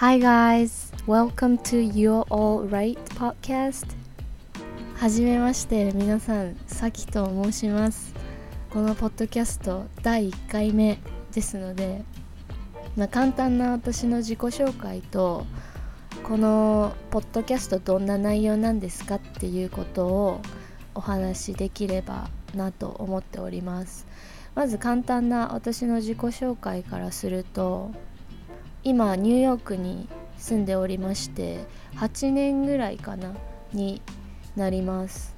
[0.00, 3.86] Hi guys, welcome to You're Alright podcast.
[4.96, 8.14] はじめまして皆さんさきと申します。
[8.70, 10.98] このポッドキャスト第1回目
[11.34, 12.02] ですので、
[12.96, 15.44] まあ、簡単な私の自己紹介と
[16.22, 20.40] このポッドキャストどんな内容なんですかっていうことを
[20.94, 24.06] お話しできればなと思っております。
[24.54, 27.92] まず簡単な私の自己紹介からすると
[28.82, 30.08] 今ニューヨークに
[30.38, 31.64] 住んでおりまして
[31.96, 33.34] 8年ぐらいかな
[33.72, 34.00] に
[34.56, 35.34] なります。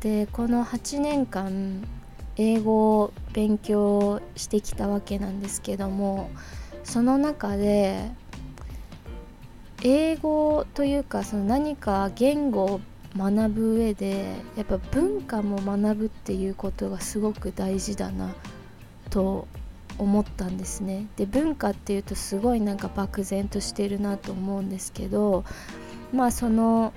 [0.00, 1.82] でこの8年間
[2.36, 6.30] 英語を勉強してきたわけなんですけども
[6.82, 8.10] その中で
[9.82, 12.80] 英語というかその何か言語を
[13.16, 18.34] 学ぶ上でやっぱ文化も学ぶっていうことがすごく大事だな
[19.10, 19.46] と
[19.98, 21.06] 思ったんですね。
[21.16, 25.44] で文化っていうとすごいなんか漠然としてるなと思うんですけど
[26.12, 26.92] まあその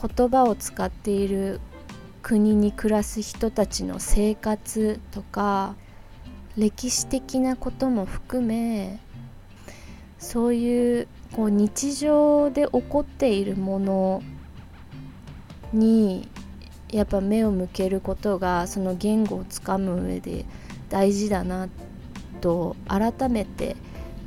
[0.00, 1.60] 言葉を使っている
[2.22, 5.74] 国に暮らす人たちの生活とか
[6.56, 9.00] 歴史的なことも含め
[10.18, 14.22] そういうこう日常で起こっているもの
[15.72, 16.28] に
[16.90, 20.44] やっぱ目を向けることがその言語をつかむ上で
[20.92, 21.70] 大事だな
[22.42, 23.76] と改めて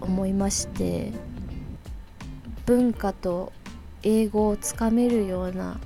[0.01, 1.11] 思いまして
[2.65, 3.53] 文化と
[4.01, 5.79] 英語をつかめるような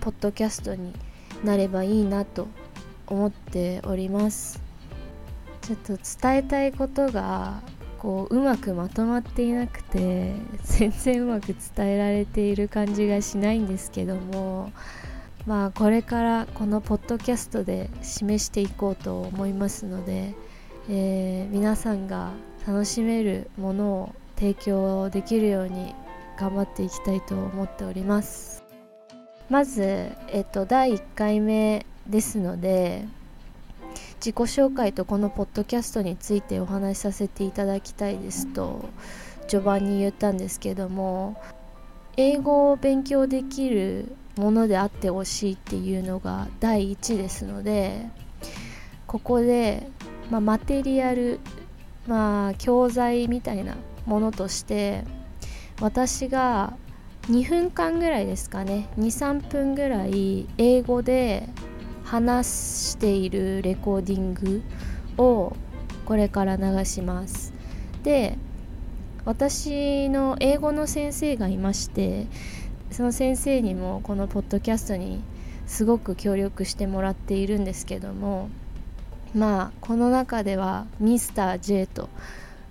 [0.00, 0.92] ポッドキャストに
[1.42, 2.46] なればいいなと
[3.06, 4.60] 思っております。
[5.62, 7.62] ちょっと伝えたいことが
[7.98, 14.72] こううまくまとまっていなくて全然うまく伝えられている感じがしないんですけども
[15.46, 20.34] まあこれからこのポッドキャストで示していこうと思いますので、
[20.90, 22.32] えー、皆さんが
[22.66, 25.94] 楽しめるものを提供できるように
[26.36, 28.64] 頑張っていきたいと思っております。
[29.48, 33.06] まず、えっと、第1回目ですので
[34.16, 38.88] 自己紹介とこのポッドキャストについてお話しさせていただきたいですと
[39.46, 41.40] 序盤に言ったんですけども
[42.16, 48.06] 英語を勉強できるものであってほしいっていうのが第一ですので
[49.06, 49.88] ここで、
[50.30, 51.40] まあ、マテリアル、
[52.06, 55.04] まあ、教材みたいなものとして
[55.80, 56.74] 私が
[57.28, 61.48] 2分間ぐらいですかね23分ぐらい英語で
[62.04, 64.62] 話しているレコーディング
[65.18, 65.56] を
[66.04, 67.52] これから流します。
[68.04, 68.38] で
[69.24, 72.28] 私の英語の先生がいまして
[72.90, 75.22] その先生にもこのポッドキャストに
[75.66, 78.48] すごく協力してもらっているんですけども
[79.34, 82.08] まあこの中ではミスター J と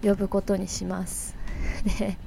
[0.01, 1.35] 呼ぶことにします。
[1.99, 2.17] で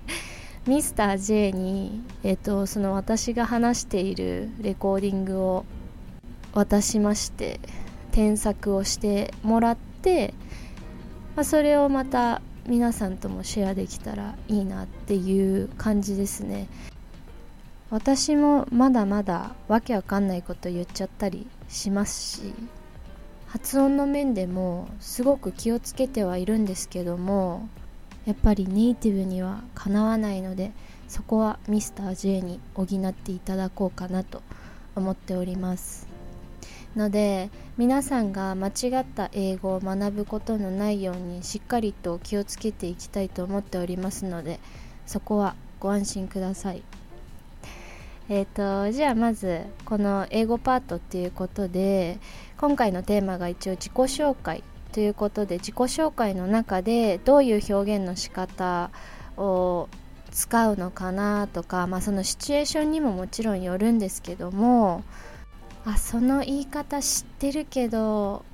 [0.66, 5.65] ミスター J に、えっと、その私が話しているレコーディングを
[6.53, 7.59] 渡しまして
[8.12, 10.34] 添削をしてもらって、
[11.37, 16.69] まあ、それをまた皆さんともシェアできたらいいなっていう感じですね。
[17.91, 22.54] 私もまだまだわけわかんないこと言っちゃったりしますし
[23.47, 27.66] 発音の面でもすごく気をつけてはいるんですけども
[28.26, 30.72] やっぱりネイティブにはかなわないので
[31.09, 34.43] そこはミスター j に補っていただこうかなと
[34.94, 36.06] 思っております
[36.94, 44.60] ので皆さんが間違った英語を学ぶことのないようにしっかりと気をつけていきたいと思っておりますので
[45.06, 46.97] そこはご安心ください。
[48.30, 52.18] えーと、じゃあまずこの英語パートっていうことで
[52.58, 54.62] 今回のテーマが一応自己紹介
[54.92, 58.90] ということで自己紹介の中でどういう表現の仕方
[59.38, 59.88] を
[60.30, 65.04] 使うのかなとか、まあ、そのシチュエーションにももちろんよるんですけども
[65.86, 68.44] あその言い方知ってるけど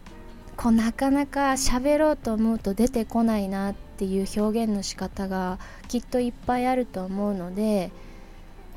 [0.56, 5.58] こうなかなか喋ろうと思うと出てこないなっていう表現の仕方が
[5.88, 7.91] きっといっぱいあると思うので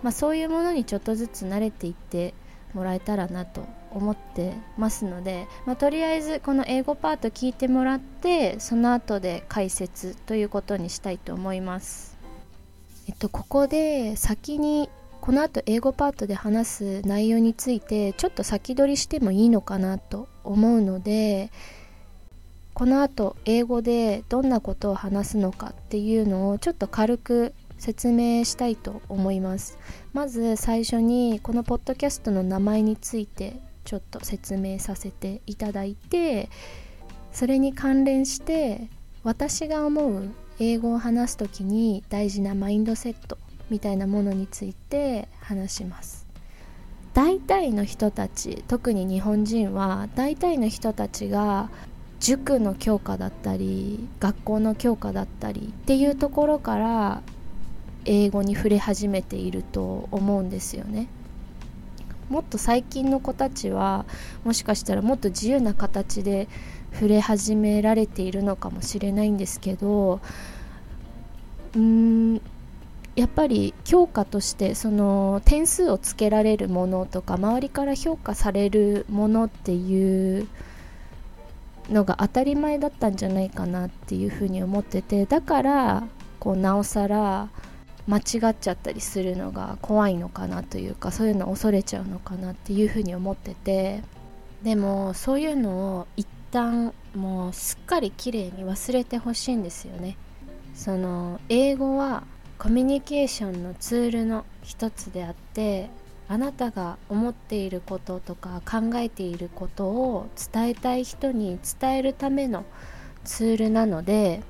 [0.03, 2.33] まあ、そういうものにちょっとずつ慣れていって
[2.73, 12.17] もらえたらなと思ってますので、まあ、とりあえずこの英語パート聞いてもらってその後で解説ということにしたいと思います。
[13.07, 14.89] えっと、ここで先に
[15.21, 21.51] この後英語パートで話す内容についてちょっと先取りしてもいいのかなと思うので
[22.73, 29.77] この後英語でどんなことを話すのかっていうのをちょっと軽く説明したいと思います。
[30.13, 36.49] まず最初にこのポッドキャストの名前についてちょっと説明させていただいて
[37.31, 38.89] それに関連して
[39.23, 40.29] 私が思う
[40.59, 43.37] 英語を話す時に大事なマインドセット
[43.69, 46.27] みたいなものについて話します。
[47.13, 51.69] 大体の人たち特に日本人は大体の人たちが
[52.19, 57.21] 塾の教科だったり学校の教科だったりっていうところから
[58.07, 61.07] 英語に触れ始めていると思うんですよね。
[62.29, 64.05] もっと最近の子たちは
[64.43, 66.47] もしかしたらもっと自由な形で
[66.93, 70.19] 触れ始められているのかもしれないんですけど
[71.73, 72.41] うーん
[73.15, 80.47] やっぱり教科としてその点数をつけられるものとか周りから評価されるものっていう
[81.89, 86.03] のが当たり前だったんじゃないかなっていうふうに思っててだから
[86.39, 87.49] こうなおさら
[88.07, 88.21] 間違
[88.51, 94.03] っちゃったりするのが怖いのかなというかそういうの恐れちゃうのかなっていうふうに思ってて。
[94.63, 100.17] でもそういうのを一旦もうすっかり綺麗に忘れてほしいんですよね。
[100.73, 102.23] その英語は
[102.59, 105.89] コミュニケーションのツールの一つであって
[106.27, 112.65] あなたが思っていることとか考えていることを伝えたい人に伝えるための
[113.23, 114.41] ツールなので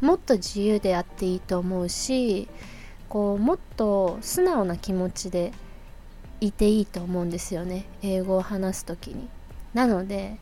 [0.00, 2.48] もっと自由であっていいと思うし
[3.08, 5.52] こうもっと素直な気持ちで
[6.40, 9.28] いていいと思うんですよね英語を話す時に。
[9.74, 10.38] なので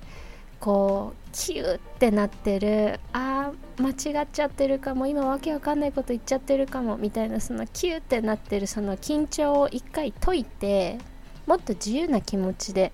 [0.61, 10.99] こうキューってなってるあー間違っちゃってるかも今わけわかんないこと言っちゃってるかもみたいなそのキューってなってるその緊張を一回解いて
[11.47, 12.93] もっと自由な気持ちで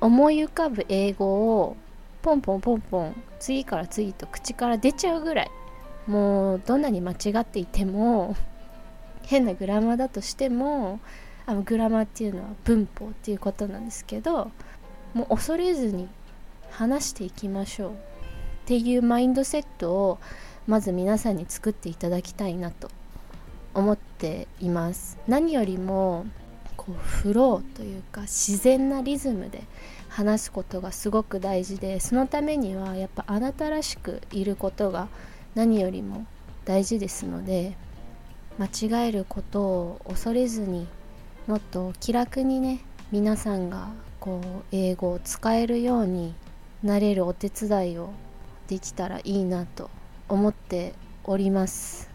[0.00, 1.76] 思い浮かぶ英語を
[2.22, 5.50] ポンポンポンポン次から次と口から出ちゃうぐらい
[6.06, 8.36] もうどんなに間違っていても
[9.22, 11.00] 変なグラマーだとしても
[11.46, 14.50] あのグラマーっていうのは文法っていうことなんですけど
[15.14, 16.08] もう恐れずに
[16.70, 17.90] 話していきましょう。
[17.90, 17.94] っ
[18.66, 20.18] ていうマインドセットを
[20.66, 22.90] まず皆さんに作っていただきたいなと
[23.74, 25.18] 思っています。
[25.28, 26.26] 何よりも
[26.76, 29.62] こうフローというか自然なリズムで
[30.08, 35.08] 話すことがすごく大事でそのためにはやっぱあなたらしくいることが
[35.56, 36.26] 何よりも
[36.66, 37.78] 大事ですので
[38.58, 40.86] 間違えることを恐れずに
[41.46, 42.80] もっと気楽にね
[43.10, 43.88] 皆さんが
[44.20, 46.34] こう英語を使えるように
[46.82, 48.10] なれるお手伝いを
[48.68, 49.88] できたらいいなと
[50.28, 50.92] 思って
[51.24, 52.10] おります。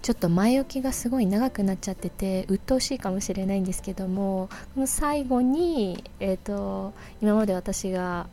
[0.00, 8.28] ちょっと前置きがすごい長くなっちゃってて鬱陶しいかもしれないんですけどもこの最後に、えーと、今まで私が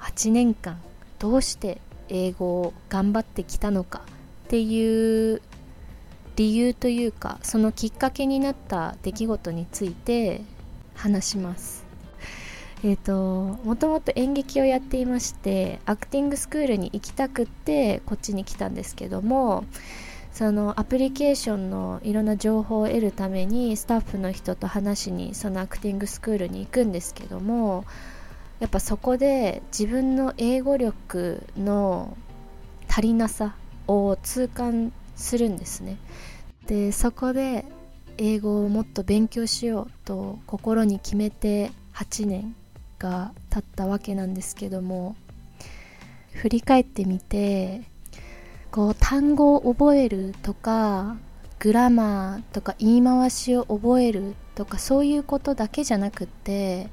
[0.00, 0.80] 8年間
[1.18, 4.02] どうして英語を頑張ってきたのか
[4.46, 5.42] っていう
[6.36, 10.42] 理由というかそのきっかけになった出来事について
[10.94, 11.86] 話します。
[12.84, 19.64] えーと、もともと演劇をやっていましてアクティングスクールに行きたくってこっちに来たんですけども
[20.30, 27.86] そのアプリケーションのいろんな情報を得るためにスタッフの人と話しにそのアクティングスクールに行くんですけども
[28.60, 32.16] やっぱそこで自分の英語力の
[32.88, 33.56] 足りなさ
[33.86, 35.98] を痛感するんですね。
[36.66, 37.64] でそこで
[38.18, 42.56] 英語をもっと勉強しようと心に決めて8年
[42.98, 45.16] が経ったわけなんですけども
[46.32, 47.82] 振り返ってみて
[48.70, 51.16] こう単語を覚えるとか
[51.58, 56.88] グラマーとか言い回しを覚えるとかそういうことだけじゃなくって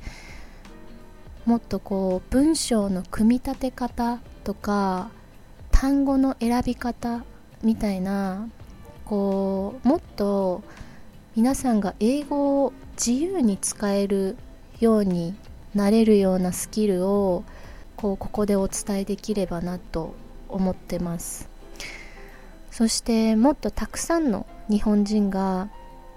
[1.45, 5.09] もっとこう文章の組み立て方とか
[5.71, 7.25] 単語の選び方
[7.61, 8.47] みたいな
[9.03, 10.63] こうもっと
[11.35, 14.37] 皆さんが英語を自由に使える
[14.79, 15.35] ように
[15.75, 17.43] なれるようなスキルを
[17.97, 20.15] こうここでお伝えできればなと
[20.47, 21.49] 思ってます。
[22.71, 25.69] そしてもっとたくさんの日本人が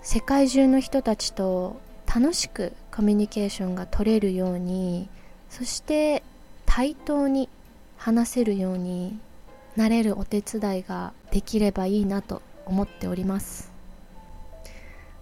[0.02, 5.08] 世界中の人たちと楽しくコミュニケーションが取れるように
[5.50, 6.22] そして
[6.64, 7.48] 対等に
[7.96, 9.18] 話せるように
[9.76, 13.76] なれるお手伝いができればいいなと思っております。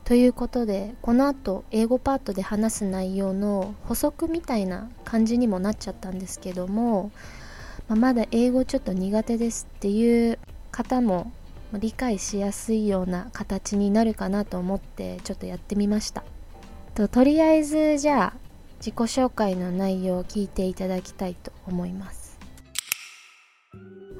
[0.04, 7.11] ということでこの後英語パートで話す内容の補足みたいな感じにもなっちゃったんですけども、
[7.88, 10.38] まあ、まだ英語ちょっと苦手ですっていう
[10.71, 11.33] 方も
[11.73, 16.23] 理解しやすいような形になるかなと思ってちょっとやってみました。
[16.95, 18.44] ととりあえずじゃあ
[18.84, 22.38] 自己紹介の内容を聞いていただきたいと思います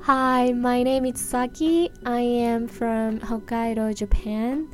[0.02, 1.92] Hi, my name is Saki.
[2.04, 4.68] I am from Hokkaido, Japan.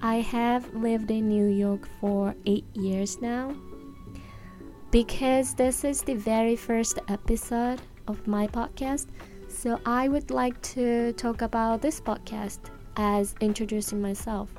[0.00, 3.52] I have lived in New York for eight years now.
[4.92, 9.06] Because this is the very first episode of my podcast,
[9.48, 12.58] So I would like to talk about this podcast
[12.96, 14.54] as introducing myself.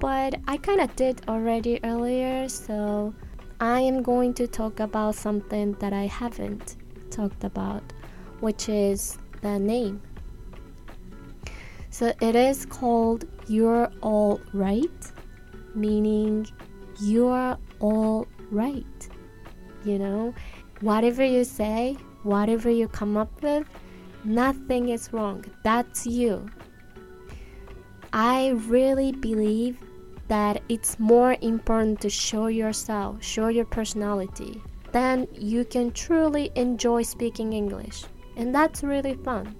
[0.00, 3.14] But I kind of did already earlier, so
[3.59, 6.75] I am going to talk about something that I haven't
[7.09, 7.81] talked about,
[8.39, 9.99] which is the name.
[11.89, 15.11] So it is called You're All Right,
[15.73, 16.47] meaning
[17.01, 19.09] you're all right.
[19.83, 20.35] You know,
[20.81, 23.67] whatever you say, whatever you come up with,
[24.23, 25.45] nothing is wrong.
[25.63, 26.47] That's you.
[28.13, 29.79] I really believe
[30.27, 37.03] that it's more important to show yourself, show your personality, then you can truly enjoy
[37.03, 38.03] speaking English.
[38.35, 39.55] And that's really fun.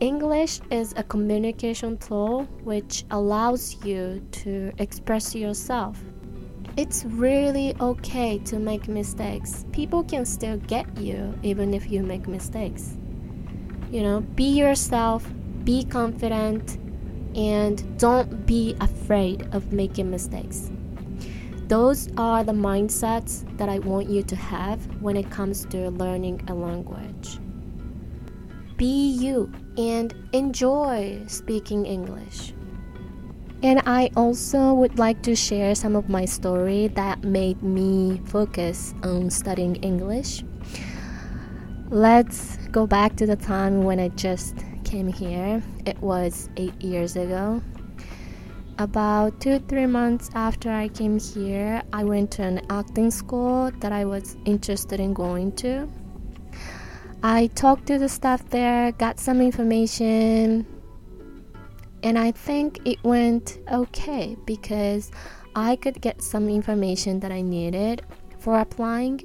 [0.00, 6.02] English is a communication tool which allows you to express yourself.
[6.76, 9.64] It's really okay to make mistakes.
[9.72, 12.96] People can still get you even if you make mistakes.
[13.92, 15.24] You know, be yourself,
[15.64, 16.78] be confident,
[17.36, 20.70] and don't be afraid of making mistakes.
[21.68, 26.44] Those are the mindsets that I want you to have when it comes to learning
[26.48, 27.38] a language.
[28.76, 32.52] Be you and enjoy speaking English.
[33.62, 38.92] And I also would like to share some of my story that made me focus
[39.04, 40.42] on studying English.
[41.88, 44.56] Let's go back to the time when I just
[44.92, 45.62] came here.
[45.86, 47.62] It was eight years ago.
[48.78, 53.90] About two, three months after I came here, I went to an acting school that
[53.90, 55.88] I was interested in going to.
[57.22, 60.66] I talked to the staff there, got some information,
[62.02, 65.10] and I think it went okay because
[65.56, 68.02] I could get some information that I needed
[68.40, 69.22] for applying.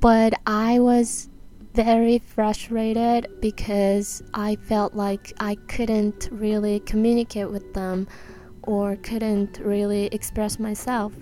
[0.00, 1.28] But I was
[1.76, 8.08] very frustrated because I felt like I couldn't really communicate with them
[8.62, 11.12] or couldn't really express myself.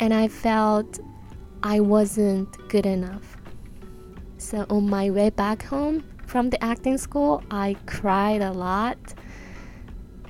[0.00, 1.00] And I felt
[1.62, 3.36] I wasn't good enough.
[4.38, 8.96] So on my way back home from the acting school, I cried a lot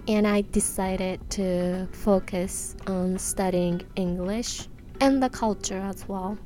[0.08, 4.66] and I decided to focus on studying English
[5.00, 6.36] and the culture as well.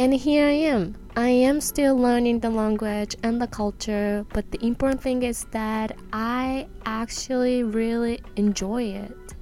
[0.00, 0.96] And here I am.
[1.14, 5.94] I am still learning the language and the culture, but the important thing is that
[6.10, 9.34] I actually really enjoy it.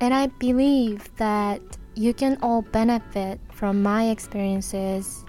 [0.00, 1.62] And I believe that
[1.94, 5.24] you can all benefit from my experiences,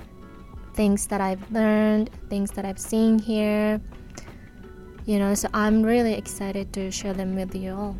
[0.73, 3.79] things that I've learned, things that I've seen here.
[5.05, 7.97] You know, so I'm really excited to share them with you all.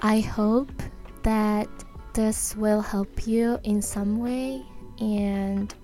[0.00, 0.82] I hope
[1.24, 1.68] that
[2.14, 4.62] this will help you in some way
[5.00, 5.74] and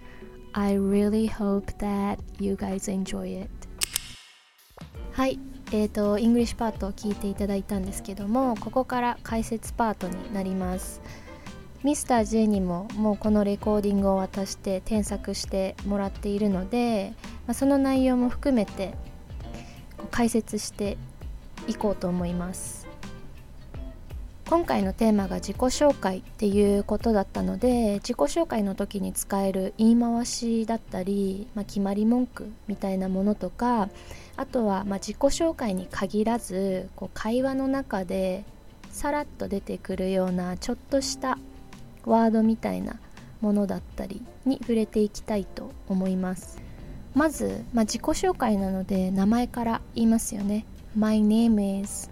[0.54, 3.50] I really hope that you guys enjoy it.
[5.12, 5.38] はい
[5.72, 11.00] えーと、 English part を聞いていただいたんですけどもここから解説パートになります。
[11.82, 17.14] ミスター J にももうこのレコーディングを渡して添削してもらっているので、
[17.46, 18.94] まあ、その内容も含めて
[20.10, 20.98] 解説して
[21.66, 22.79] いこうと思います。
[24.50, 33.90] 今回のテーマが自己紹介っていうことだったので自己紹介の時に使える言い回しだったり、まあ、決まり文句みたいなものとか
[34.36, 38.42] あとはま自己紹介に限らずこう会話の中で
[38.90, 41.38] さらっと出てくるようなちょっとした
[42.04, 42.98] ワードみたいな
[43.40, 46.60] ものだったりに触れていきたいと思います。
[47.14, 50.66] まず、まあ、自己紹介なので名前から言いますよね。
[50.96, 52.10] My name is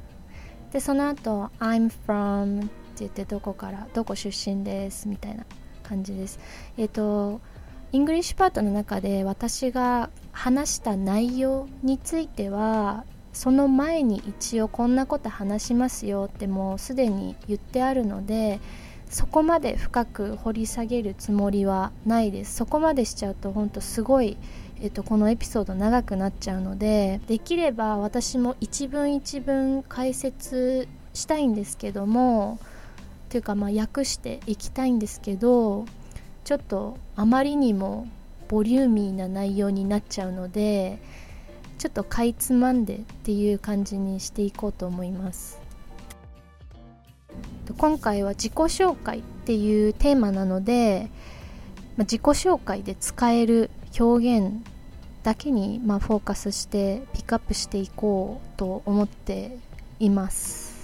[0.73, 2.71] でその後 I'm from って
[3.01, 5.45] 言ってどこからどこ出身ですみたいな
[5.83, 6.39] 感じです。
[6.77, 7.41] えっ、ー、と
[7.91, 18.61] English part の中で私が話した内容についてはその前に一応こんなこと話しますよってもうすでに言ってあるので
[19.09, 22.57] そこまで深く掘り下げるつもりはないです。
[22.57, 24.37] そこまでしちゃうと本当すごい
[24.81, 32.61] えっと、このエピソード長くなっちゃうのでできれば私も一文一文解説したいんですけども
[33.29, 35.85] というかまあ訳していきたいんですけど
[36.45, 38.07] ちょっとあまりにも
[38.49, 41.01] ボリューミーな内容になっちゃうので
[41.79, 45.61] ちょっとかいつまんでっていう感じにしていこうと思います。
[47.77, 51.11] 今回は自己紹介っていうテーマなので、
[51.97, 54.65] まあ、自己紹介で使える表現
[55.23, 59.59] だけに、まあ、フォーカスしてピックアップしていこうと思って
[59.99, 60.79] います。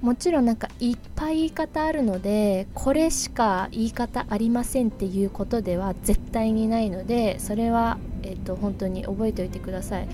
[0.00, 10.08] もちろんなんかいっぱい言い方あるのでこれしか言い方ありませんっていうことでは絶対にないのでそれは、えっと、本当に覚えておいてください。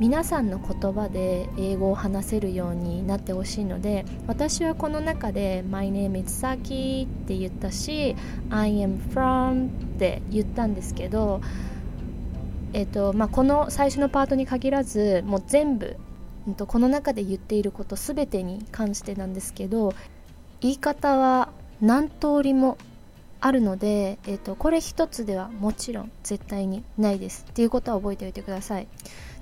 [0.00, 8.16] 皆さんの言葉で英語を話せるようになってほしいので私はこの中で「My name is Saki」って言ったし
[8.50, 11.40] 「I am from」って言ったんですけど、
[12.72, 15.96] えーとまあ、この最初のパートに限らずもう全部
[16.66, 19.94] この中で言っていること全てに関してなんですけど
[20.60, 22.78] 言い方は何通りも
[23.46, 28.88] あるので、えーと、これ一つではもちろん絶対にないですっていうことは覚えておいてください。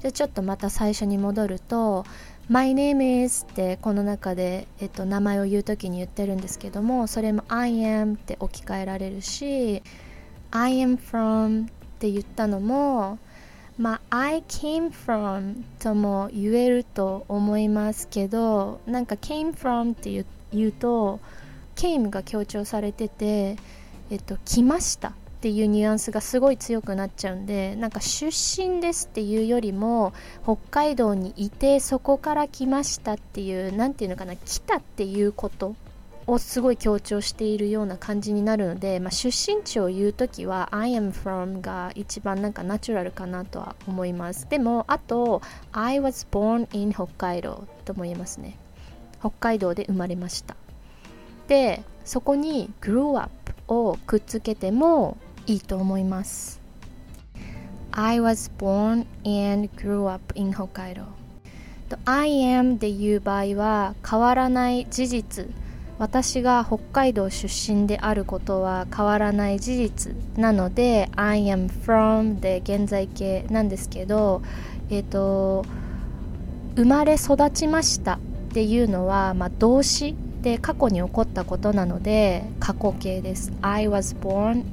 [0.00, 2.04] じゃあちょっとまた最初に戻ると
[2.48, 9.84] My name is ってこの中で、えっと、名前を言う時に言ってるんですけどもそれも I am って置き換えられるし
[10.50, 13.20] I am from って言ったのも
[13.78, 20.10] まあ、I came from とも言えると思いますけどなんか came from って
[20.52, 21.20] 言うと
[21.76, 23.56] came が強調されてて、
[24.12, 30.12] えっと、来ましたっていうニュアンスがすごい強くなっちゃうんでなんか出身ですっていうよりも
[30.44, 35.74] 北海道にいてそこから来ましたっていう何て言うのかな来たっていうこと
[36.26, 44.46] をすごい強調しているような感じになるので、まあ、出身地を言う時は I am from が一番なんかナチュラルかなとは思います。
[44.50, 45.40] でもあと
[45.72, 48.58] I was born in 北海道とも言えますね。
[49.20, 50.54] 北海道で生まれました。
[51.48, 53.30] でそこに grew up
[53.68, 55.16] をくっつけても
[55.46, 56.60] いいと思います。
[57.92, 61.02] I was born and grew up in 北海道
[62.06, 65.50] I am で言う場合は変わらない事実。
[65.98, 74.42] 私が北海道出身であることは変わらない事実なので I am from で現在形なんですけど
[74.90, 75.64] えっ、ー、と
[76.74, 78.18] 生まれ育ちましたっ
[78.52, 83.52] ていうのは、まあ、動詞で過去に起こったことなので過去形です。
[83.62, 84.64] I was born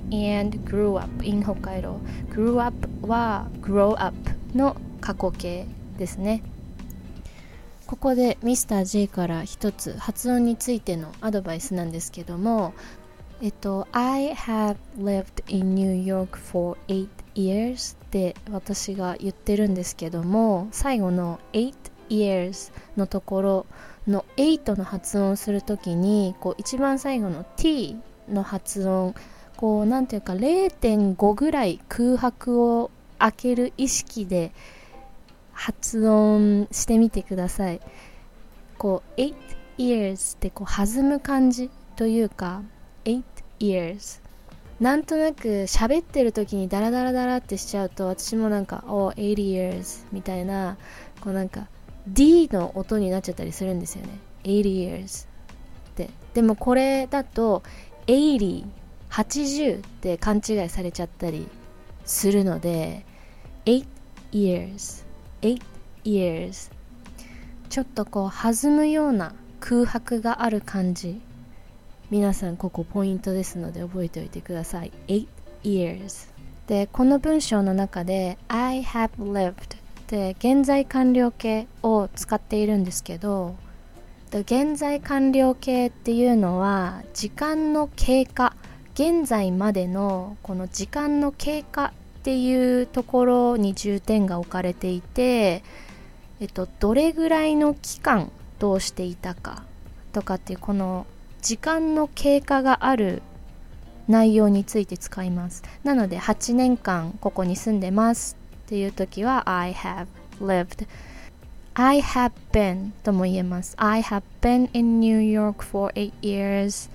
[0.42, 2.00] and grew up in 北海道
[2.32, 2.76] grew up
[3.08, 4.16] は grow up
[4.56, 5.66] の過去形
[5.98, 6.42] ですね。
[7.86, 12.74] ここで Mr.J から一つ発音についてのアドバイスなんですけども
[13.42, 21.74] えっと I have lived in New York for 8 years って私が言ってるんですけども最後の8
[22.10, 23.66] years のところ
[24.08, 27.98] の8の発音をするときにこう一番最後の t
[28.30, 29.16] の発音
[29.56, 34.52] こうなんていうか0.5ぐらい空白を開ける意識で
[35.52, 37.82] 発音してみてください。
[38.78, 39.36] こう8
[39.78, 42.62] years ってこう弾む感じというか
[43.04, 43.24] 8
[43.60, 44.22] years
[44.80, 50.78] なんとなく喋ってる時にダラダラダラってしちゃうと私もなんか「oh 80 years」みたいな
[51.20, 51.68] こうなんか
[52.08, 54.10] D の音になっちゃったりするんですよね。
[54.44, 55.28] 80 years
[55.92, 56.10] って。
[56.34, 57.64] でもこれだと
[58.08, 58.66] 80
[59.10, 61.48] 80って勘違いされちゃったり
[62.06, 63.06] するので
[63.66, 63.86] 8
[64.32, 65.04] years
[65.42, 65.62] 8
[66.06, 66.72] years
[67.70, 71.22] ちょっとこう弾むような空白がある感じ。
[72.10, 74.92] 皆さんここポイントですので覚えておいてください。
[75.08, 75.28] 8
[75.64, 76.32] years
[76.66, 79.79] でこの文章の中で I have lived
[80.10, 83.56] って現在完了形を使っているんですけど
[84.32, 88.56] 現在完了形っていうのは時間の経過
[88.96, 91.92] 現在までのこの時間の経過っ
[92.24, 95.64] ていうところに重点が置かれていて、
[96.42, 99.64] えっと、どれぐらいの期間どうしていたか
[100.12, 101.06] とかっていうこの
[101.42, 103.22] 時間の経過がある
[104.08, 105.64] 内容について使います。
[105.84, 108.39] なので8年間ここに住んでます。
[108.70, 110.06] っていう時は I have
[110.40, 110.86] lived
[111.74, 116.92] I have been とも言えます I have been in New York for 8 years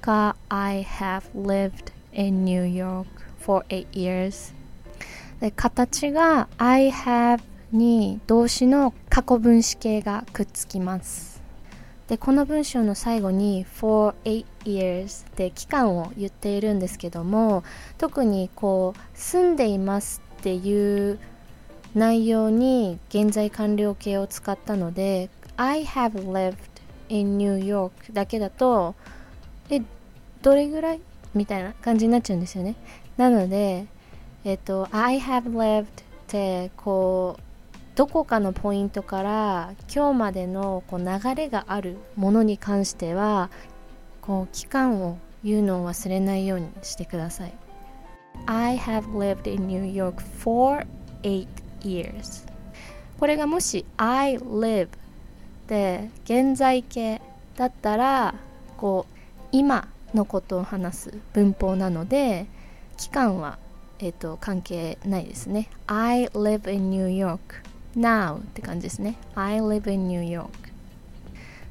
[0.00, 3.06] か I have lived in New York
[3.40, 4.54] for 8 years
[5.38, 11.42] で形が I have に動詞の過去分詞形がくっつきます
[12.08, 17.64] でこの文章の最後に for 8 years って期間を言っているんですけども
[17.98, 21.18] 特にこう住んでいますっていう
[21.94, 26.56] 内容に現在完了形を使ったので I have lived
[27.08, 28.94] in New York だけだと
[29.68, 29.82] え
[30.42, 31.00] どれぐらい
[31.34, 32.76] みたいな感じになっちゃうんですよね。
[33.16, 33.86] なので
[34.44, 35.86] えっと I have lived っ
[36.28, 37.42] てこう
[37.96, 43.50] どこかのポイントから今日までのこう流れがあるものに関しては
[44.20, 47.67] こう期間を言うのを忘れないようにしてください。
[48.46, 50.86] I have lived in New York for
[51.22, 51.46] 8
[51.82, 52.46] years.
[53.18, 54.88] これがもし I live
[55.66, 57.20] で現在形
[57.56, 58.34] だったら
[58.76, 59.18] こう
[59.52, 62.46] 今のことを話す文法なので
[62.96, 63.58] 期間は、
[63.98, 65.68] えーと、関係ないですね。
[65.86, 67.62] I live in New York
[67.96, 69.16] now って感じですね。
[69.34, 70.50] I live in New York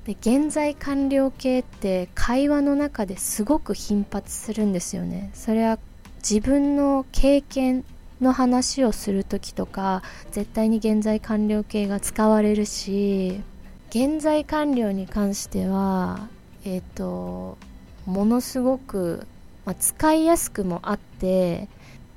[0.05, 5.31] で現在完了形って会話の中ですごく頻発するんですよね。
[5.33, 5.79] それは
[6.17, 7.83] 自分の経験
[8.21, 10.01] の話をする時とか
[10.31, 13.41] 絶対に現在完了形が使われるし
[13.89, 16.27] 現在完了に関しては
[16.65, 17.57] えっ、ー、と
[18.05, 19.27] ものすごく、
[19.65, 21.67] まあ、使いやすくもあって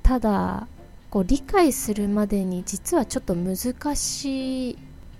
[0.03, 0.67] ただ
[1.09, 4.77] こう理解するまでに実はちょっと難しい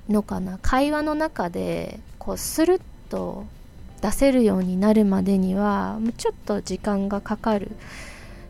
[0.10, 0.58] のかな。
[0.62, 3.46] 会話の中でこうスルッと
[4.02, 7.72] 出せるようになるまでにはちょっと時間がかかる、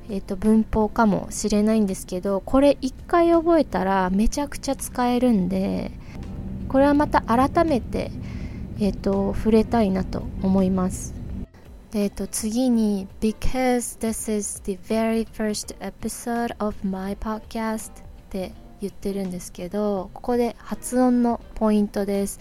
[0.09, 5.91] えーと、文法かもしれないんですけどこれ一回覚えたらめちゃくちゃ使えるんで
[6.67, 8.11] これはまた改めて、
[8.79, 11.21] えーと触れたいなと思います。
[11.93, 17.93] えっと、次に Because this is the very first episode of my podcast っ
[18.29, 22.39] て言ってるんですけどここで発音のポイントです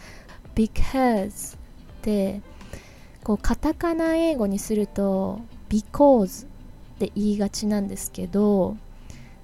[0.54, 1.58] Because っ
[2.02, 2.42] て
[3.24, 6.46] こうカタカナ英語にすると Because
[7.00, 8.76] って言いがちなんですけど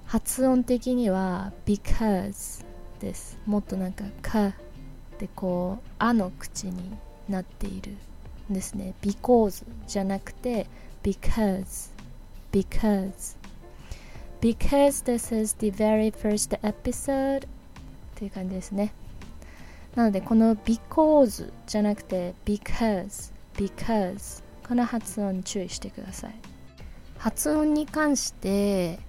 [0.05, 2.63] 発音的には Because
[2.99, 4.53] ですもっとなんか「か」っ
[5.17, 6.95] てこう「あ」の口に
[7.27, 7.93] なっている
[8.51, 10.67] んですね because じゃなくて
[11.01, 11.91] because
[12.51, 13.35] because
[14.39, 17.49] because this is the very first episode っ
[18.13, 18.93] ていう感じですね
[19.95, 26.56] なのでこの because じゃなくて because because この発音に注意してください
[27.17, 28.99] 発音に関して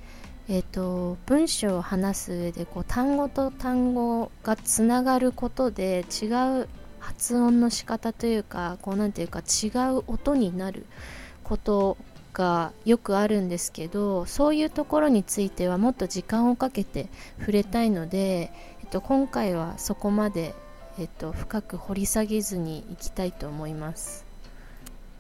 [0.51, 6.69] えーと、文章を話す上でこう単語と単語がつながることで違う
[7.01, 10.87] 発音の仕方というかこうなんていうか違う音になる
[11.45, 11.99] こと
[12.33, 20.55] がよくあるんですけどそういうところについてはもっと時間をかけて触れたいので、えっと、今回はそこまで、
[20.99, 24.25] えっと、深く掘り下げずにいきたいと思います。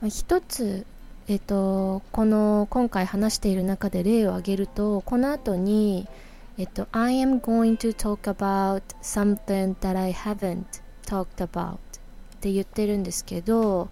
[0.09, 0.87] 一つ
[1.29, 6.09] えっと、この今回話している中で例を挙げるとこの後に、
[6.57, 10.65] えっと、I am going to talk about something that I haven't
[11.05, 11.79] talked about っ
[12.41, 13.91] て言ってるんですけど、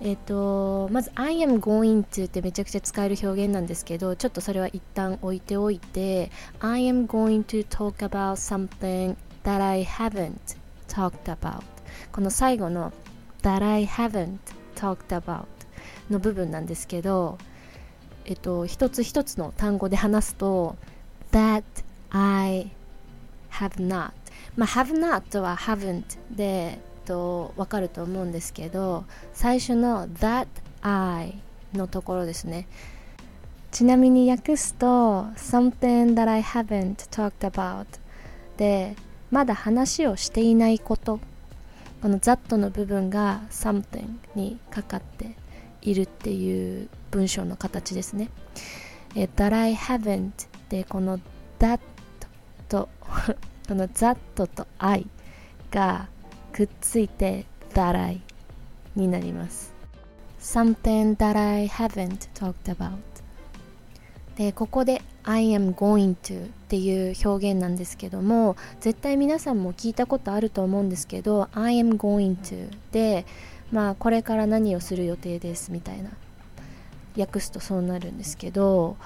[0.00, 10.56] えっ、と、まず I am going to ってめちゃくちゃ使える表現なんですけど、ちょっとそれは一旦置いておいて、I am going to talk about something that I haven't
[10.88, 11.62] talked about
[12.10, 12.92] この最後の
[13.42, 14.38] that I haven't
[14.74, 15.55] talked about
[16.10, 17.38] の部分なんですけど、
[18.24, 20.76] えっと、一つ一つの単語で話すと
[21.32, 21.62] that
[22.10, 22.70] I
[23.50, 24.12] have not
[24.56, 30.46] まあ、have not は haven't で、と、わかると思うんですけど、最初の that
[30.82, 31.40] I
[31.74, 32.66] のところですね。
[33.70, 37.86] ちなみに訳すと something that I haven't talked about
[38.56, 38.96] で、
[39.30, 41.20] まだ話をしていないこと。
[42.00, 45.34] この that の部分が something にかかって
[45.86, 48.28] いるっていう文章の形ですね。
[49.14, 50.30] え that I haven't
[50.68, 51.18] でこの
[51.58, 51.80] that
[52.68, 52.88] と
[53.68, 55.06] この that と I
[55.70, 56.08] が
[56.52, 58.20] くっついて that I
[58.94, 59.72] になります
[60.40, 62.96] something that I haven't talked about
[64.36, 73.24] でここで I am going to っていう表現なんですけども絶対皆さんも聞いたことあると思うんですけど I am going to で
[73.72, 76.10] まあこれから何をする予定ですみたいな
[77.18, 78.96] 訳すとそうなるんですけど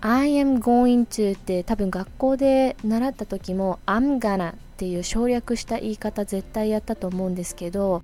[0.00, 8.02] I am going to って多分学校で習った時も I'm gonna っていう省略した言い方絶対やったと思うんですけど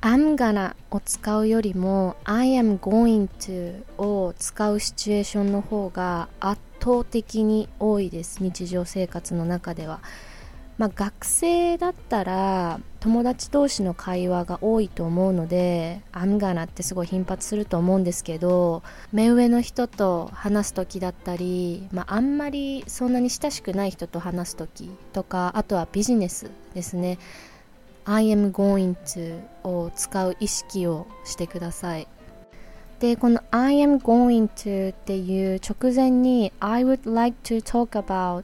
[0.00, 10.00] I'm gonna を使うよりも I am going to を使うシチュエーションの方が圧倒的に多いです日常生活の中では。
[10.82, 27.20] まあ、学生だったら友達同士の会話が多いと思うので「アムガナ」ってすごい頻発すると思うんですけど目上の人と話す時だったり、まあ、あんまりそんなに親しくない人と話す時とかあとはビジネスですね
[28.04, 32.08] 「I am going to」を使う意識をしてください。
[32.98, 38.42] でこの「I am going to」っていう直前に「I would like to talk about」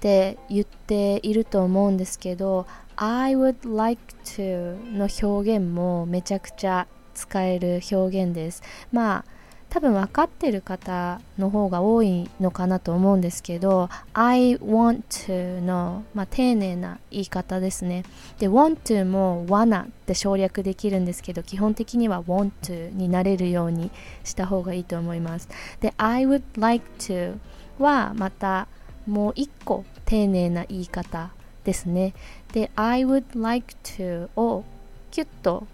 [0.00, 8.62] って言っていると思うんですけど I would like to の表現もめちゃくちゃ使える表現です。
[8.92, 9.24] まあ
[9.68, 18.02] 多分分かってる方の方が多いのかなと思うんですけど I want to の、まあ、丁寧な言い方ですね。
[18.40, 23.92] で want to も wanna って省略できるんですけど基本的には want to になれるように
[24.24, 25.48] した方がいいと思います。
[25.80, 27.36] で I would like to
[27.78, 28.66] はまた
[29.06, 31.30] もう一個丁寧な言い方
[31.64, 32.14] ですね。
[32.52, 34.64] で I would like to を
[35.10, 35.66] キュッと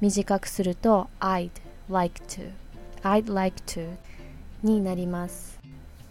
[0.00, 1.50] 短くすると I'd
[1.90, 2.50] like to
[3.02, 3.88] I'd like to
[4.62, 5.58] になります。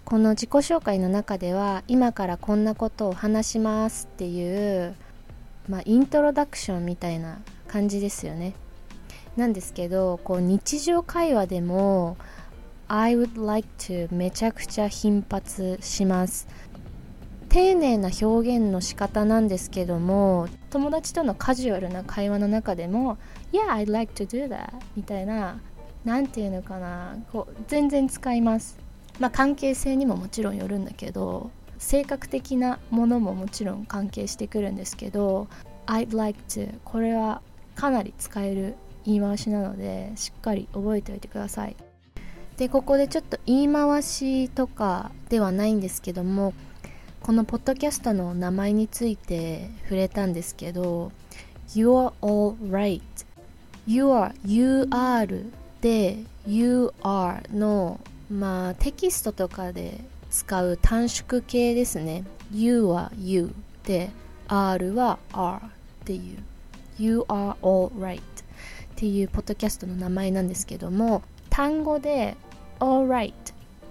[0.05, 4.95] この自己紹介の中では今からこんなことを話しますっていう
[5.67, 8.53] まあイントロダクションみたいな感じですよね。
[9.37, 12.17] なんですけどこう日常会話でも
[12.91, 16.47] I would like to めちゃくちゃ頻発します。
[17.47, 23.17] 丁寧な表現の仕方なんですけども友達とのカジュアルな会話の中でも
[23.51, 25.59] Yeah, I'd like to do that みたいな
[26.03, 28.79] 何て言うのかなこう全然使います。
[29.19, 35.47] まあ関係性にももちろんよるんだけど性格的なものももちろん関係してくるんですけど
[35.85, 37.43] I'd like to これは
[37.75, 38.75] かなり使える
[39.05, 41.75] 言い回しなのでしっかり覚えておいてください。
[42.59, 46.53] でここでちょっと言い回しとかではないんですけども
[47.21, 51.13] このポッドキャストの名前について触れたんですけど
[51.73, 53.01] You are alright
[53.87, 55.45] You are You are
[55.79, 62.25] で You are のまあテキストとかで使う短縮形ですね。
[62.51, 64.09] You は You で
[64.49, 65.69] R は R っ
[66.03, 66.37] ていう。
[66.97, 68.21] You are alright っ
[68.97, 72.35] ていうポッドキャストの名前なんですけども単語で
[72.79, 73.33] alright っ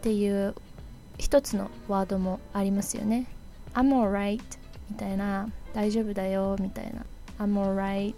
[0.02, 0.54] ていう
[1.18, 3.26] 一つのワードもありますよね。
[3.74, 4.40] I'm alright
[4.90, 7.04] みたいな大丈夫だよみたいな。
[7.38, 8.14] I'm alright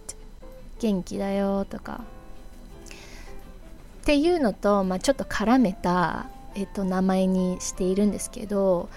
[0.79, 2.05] 元気だよとか。
[4.03, 8.89] っていうのと、まあ、ちょっと絡めた、えっと、名前にしているんですけど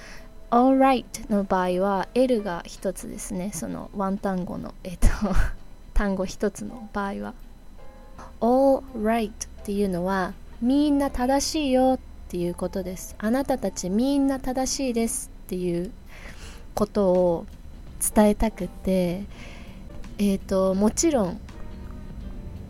[0.49, 3.51] alright の場合は L が一つですね。
[3.53, 5.07] そのワン単語の、えっと、
[5.93, 7.33] 単語一つの場合は。
[8.39, 9.31] alright っ
[9.65, 11.99] ていうのはみんな正しいよっ
[12.29, 13.17] ていうことです。
[13.19, 15.91] あなたたちみんな正しいですっていう
[16.73, 17.45] ことを
[18.15, 19.25] 伝えたくて
[20.19, 21.41] えっ、ー、ともちろん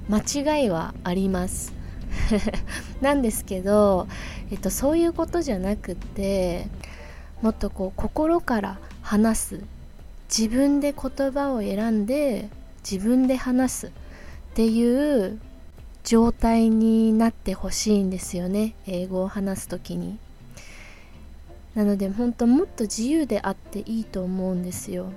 [0.09, 1.71] 間違いはあります。
[2.99, 4.07] なんですけど、
[4.49, 6.65] えっと、そういうことじゃなくて
[7.43, 9.59] もっとこう心から話す。
[10.35, 12.49] 自分で言葉を選んで
[12.89, 13.89] 自分で話すっ
[14.55, 15.39] ていう
[16.03, 18.75] 状態になってほしいんですよね。
[18.85, 20.19] 英語を話す時に。
[21.75, 25.11] なので本当もっと自由であっていいと思うんですよ。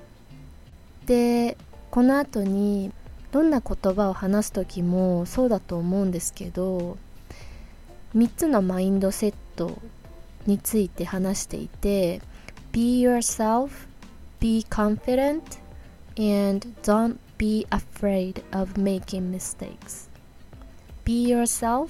[1.07, 1.57] で
[1.90, 2.92] この後に
[3.31, 6.96] どんな言葉を話す時もそうだと思うんですけど
[8.16, 9.79] 3つのマインドセット
[10.46, 12.22] について話していて
[12.72, 13.70] Be yourself,
[14.40, 15.42] be confident,
[16.16, 20.15] and don't be afraid of making mistakes.
[21.07, 21.88] Be yourself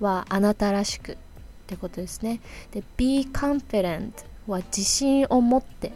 [0.00, 1.16] はあなたらしくっ
[1.66, 2.40] てことですね。
[2.72, 4.12] で Be confident
[4.46, 5.92] は自信を持って。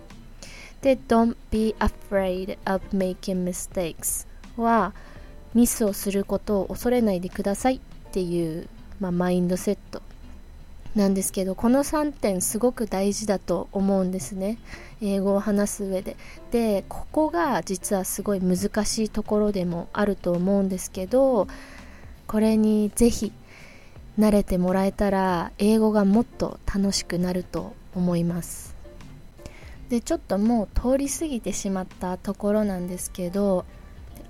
[0.83, 4.27] で Don't be afraid of making mistakes
[4.57, 4.93] は
[5.55, 7.81] ミスをすることを恐れないでくださいっ
[8.13, 8.69] ていう、
[9.01, 10.03] まあ、マインドセット。
[10.95, 14.59] なんですけどこの3点すごく大事だと思うんですね。
[15.01, 16.17] 英語を話す上で。
[16.51, 21.47] でここが実はすごい難しいところでもあると思うんですけど
[22.29, 23.33] これにぜひ
[24.19, 28.77] 慣れてもらえたら英語がもっと楽しくなると思います。
[29.89, 33.65] でちょっともう通り過ぎてしまったところなんですけど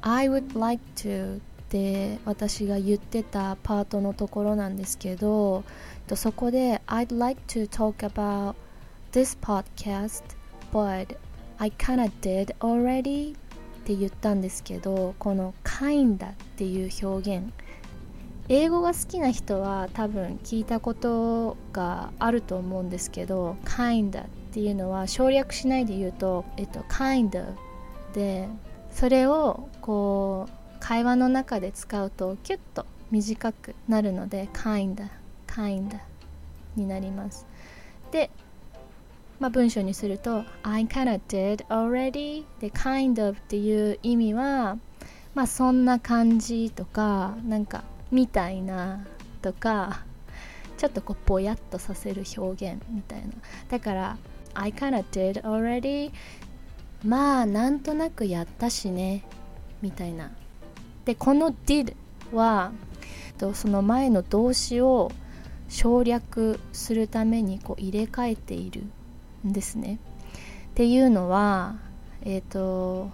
[0.01, 5.65] I would like to って私が言ってたパートのところなんですけど
[6.15, 8.55] そこで I'd like to talk about
[9.11, 10.23] this podcast
[10.73, 11.17] but
[11.59, 13.37] I kinda did already っ
[13.85, 17.53] て言ったんですけどこの kinda っていう表現
[18.51, 27.59] 英語が好きな人は多分聞いたことがあると思うんですけど kind っていうのは省略しないで言うと、えっと、kind of
[28.15, 28.49] で
[28.91, 35.09] それをこう会話の中で使うとキュッと短くなるので kind
[35.47, 35.99] kind
[36.75, 37.47] になります。
[38.13, 38.31] で、
[39.41, 42.45] まあ、文章にすると I kinda did already?
[42.61, 44.79] で kind of っていう意味は
[45.35, 49.05] まあそんな感じとかなんかみたいな
[49.43, 50.05] とか
[50.77, 53.29] ちょっとこうぼやっとさせる表現みたいな
[53.69, 54.19] だから
[54.55, 56.13] I kinda did already
[57.05, 59.25] まあなんとなくやったしね
[59.83, 60.31] みたいな
[61.05, 61.95] でこの did
[62.33, 62.73] は
[63.55, 65.11] その前の動詞を
[65.69, 68.85] 省略するためにこう入れ替えている
[69.47, 69.99] んですね。
[70.71, 71.77] っていうのは
[72.23, 73.11] えっ、ー、と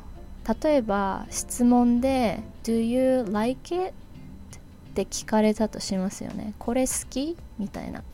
[0.62, 3.92] 例えば質問で「Do you like it?」
[4.94, 6.54] って聞かれたとしますよね。
[6.60, 7.36] これ好き？
[7.58, 8.04] みたいな。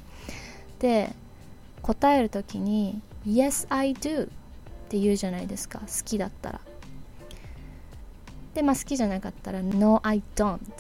[0.79, 1.15] で
[1.83, 4.29] 答える時に「Yes, I do」っ
[4.89, 6.61] て言うじゃないですか好きだったら。
[8.55, 10.75] でまあ好きじゃなかったら「No, I don't」って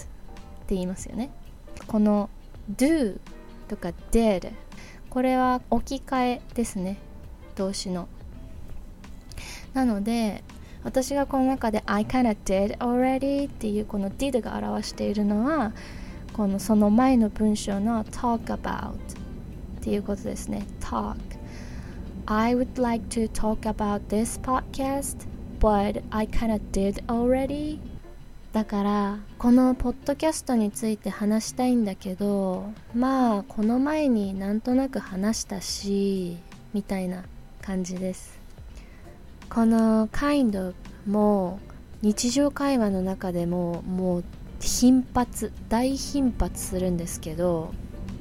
[0.71, 1.31] 言いますよね。
[1.87, 2.31] この
[2.75, 3.19] 「do」
[3.69, 4.53] とか「did」
[5.11, 6.97] これは置き換えですね
[7.57, 8.09] 動詞の。
[9.75, 10.43] なので
[10.83, 15.73] 私がこの中で I kinda did already っていうこの did が表しているのは
[16.33, 18.97] このその前の文章の talk about っ
[19.83, 20.67] ていうことですね。
[20.81, 21.17] Talk.
[22.27, 25.27] I would like to talk about this podcast
[25.59, 27.79] but I kinda did already.
[28.53, 36.37] だからこのポッドキャストについて話したいんだけどまあこの前になんとなく話したし
[36.75, 37.25] みたいな
[37.63, 38.40] 感じです。
[39.51, 40.75] この kind of
[41.07, 41.59] も
[42.03, 44.25] 日常会話の中でももう
[44.61, 47.75] 頻発大頻発するんですけど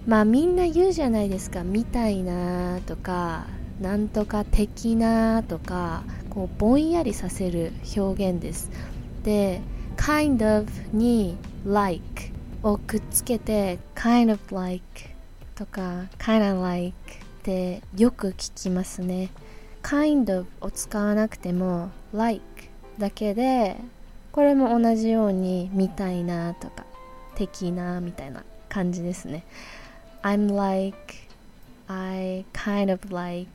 [0.08, 3.46] まあみんな言うじゃないですかみたいなとか
[3.80, 8.72] なんとか的なとかこうぼんやりさせる表現です。
[9.24, 9.62] で
[9.98, 12.04] kind of に like
[12.64, 14.84] をくっつけて kind of like
[15.56, 16.94] とか kind of like っ
[17.44, 19.30] てよく聞きますね。
[19.90, 22.44] Kind of を使わなくても like
[23.00, 23.76] だけで
[24.32, 26.86] これも同じようにみたいなとか
[27.34, 29.44] 的なみたいな感じですね。
[30.22, 30.98] I'm like
[31.88, 33.50] I kind of like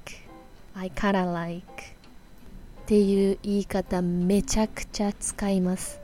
[0.74, 6.00] I kinda like っていう言い方めちゃくちゃ使います。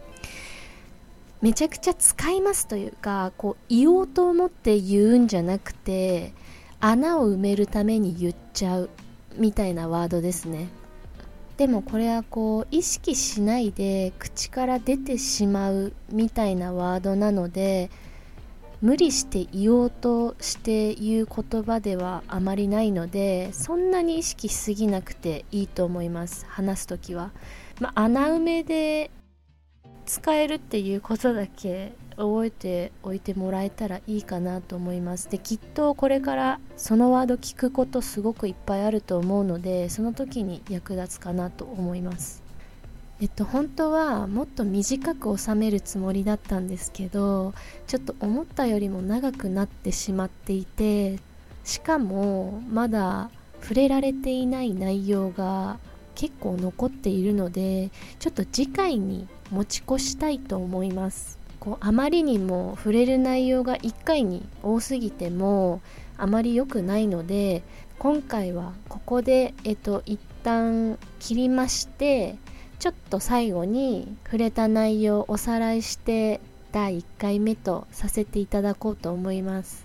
[1.43, 6.35] めちゃくちゃ使いますというかこう言おうと思って言うんじゃなくて
[6.79, 8.91] 穴を埋めるために言っちゃう。
[9.37, 10.69] みたいなワードですね。
[11.57, 17.91] でもこれはこう意識しないで口から出てしまうみたいなワードなので
[18.81, 27.31] 無理して言おうとして言う言葉ではあまりないのでそんなに意識しすぎなくていいと思います話す時は、
[27.79, 29.11] まあ、穴埋めで
[30.07, 35.31] 使えるっていうことだけ覚えておいてもらえたらいいかなと思います。
[35.31, 42.43] できっとこれからそのワード聞くことすごくいっぱいあると思うのでその時に役立つかなと思います。
[43.21, 47.53] えっと本当はもっと短く収めるつもりだったんですけど
[47.87, 51.19] ちょっと思ったよりも長くなってしまっていて
[51.63, 53.31] しかもまだ
[53.61, 55.79] 触れられていない内容が
[56.15, 61.40] 結構残っているのでちょっと次回に持ち越したいと思います。
[61.61, 65.81] こうあまりにも触れる内容が1回に多すぎても
[66.17, 67.63] あまり良くないので
[67.99, 72.37] 今回はここで、えっと、一旦切りまして
[72.79, 76.41] ちょっと最後に触れた内容をおさらいして
[76.73, 79.85] 第1回目とさせていただこうと思います。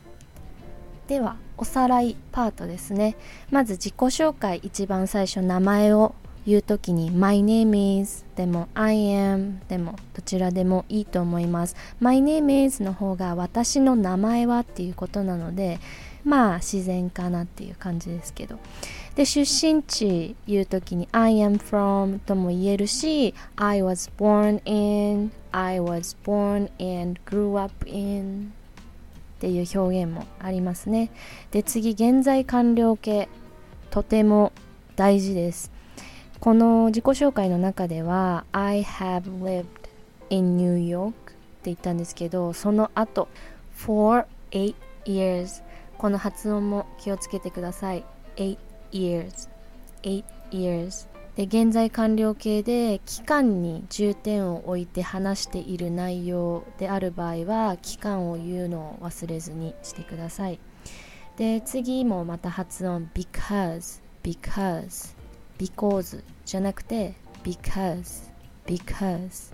[1.07, 3.17] ではおさらいパートですね。
[3.51, 11.75] まず自己紹介一番最初名前を言う時に My name is でも I am でもどちらでもいいと思います。
[11.99, 15.79] My name is の方が私の名前はっていうことなので
[16.23, 18.59] まあ自然かなっていう感じですけど。
[19.15, 28.51] で出身地言う時に I am from とも言えるし I was born in I was born and grew up in
[29.37, 31.11] っていう表現もありますね。
[31.51, 33.29] で次現在完了形。
[33.89, 34.51] とても
[34.97, 35.71] 大事です。
[36.45, 39.65] この自己紹介の中では I have lived
[40.29, 41.15] in New York って
[41.63, 43.27] 言ったんですけどその後
[43.75, 45.63] for 8 years
[45.97, 48.05] この発音も気をつけてください。
[48.35, 48.57] 8
[48.91, 49.49] years
[50.03, 60.59] 8 years で現在完了形で期間に重点を置いて話している内容である場合は期間を言うのを忘れずにしてください。
[61.37, 65.14] で次もまた発音 because because
[65.57, 68.29] because じゃなくて because
[68.65, 69.53] because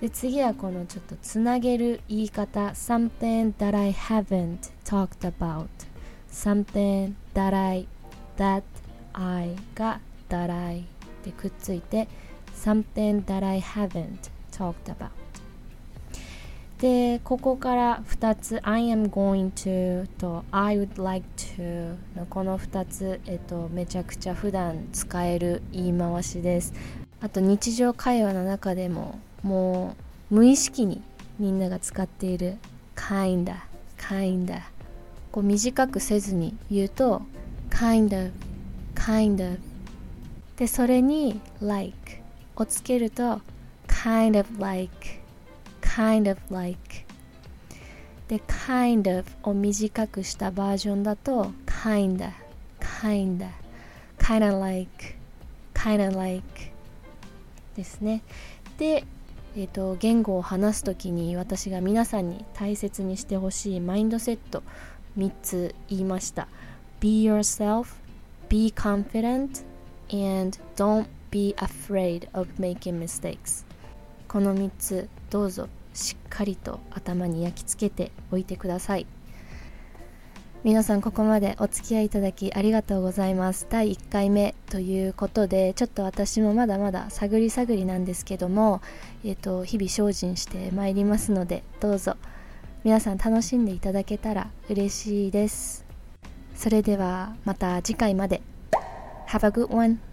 [0.00, 5.68] で次はこのちょっとつなげる言い方 something that I haven't talked about
[6.30, 7.88] something that I
[8.36, 8.62] that
[9.14, 10.84] I が that I
[11.24, 12.08] でくっついて
[12.54, 15.25] something that I haven't talked about
[16.78, 26.74] でここから2つ I am going to と I would like to のこの2つ、えっと、めちゃくちゃ普段使える言い回しです。
[27.22, 29.96] あと日常会話の中でもも
[30.30, 31.00] う無意識に
[31.38, 32.58] みんなが使っている
[32.94, 33.56] kinda
[33.96, 34.60] kinda
[35.32, 37.22] こう短くせずに言うと
[37.70, 38.32] kind of
[38.94, 39.58] kind of
[40.56, 41.94] でそれに like
[42.54, 43.40] をつけると
[43.88, 45.25] kind of like
[45.96, 47.06] kind of like
[48.28, 52.32] で kind of を短くしたバージョンだと kinda
[52.80, 53.48] kinda
[54.18, 55.14] kinda like
[55.72, 56.42] kinda like
[57.74, 58.22] ですね
[58.76, 59.04] で
[59.58, 64.62] えーと、言語を話す時に私が皆さんに大切にしてほしいマインドセット
[65.16, 66.46] 3つ言いました
[67.00, 67.94] Be yourself,
[68.50, 69.64] be confident,
[70.10, 73.64] and don't be afraid of making mistakes
[74.28, 79.06] この3つどうぞしっかりと頭に焼き付けておいてください。
[80.62, 83.66] 皆さんここまでお付き合いいただきありがとうございます。
[83.70, 88.82] 第1回目ということでちょっと私もまだまだ探り探りなんですけども、
[89.24, 92.16] えーと、日々精進してまいりますのでどうぞ。
[92.84, 95.84] 皆さん楽しんでいただけたら嬉しいです。
[96.54, 98.42] それではまた次回まで。
[99.28, 100.05] Have a good one!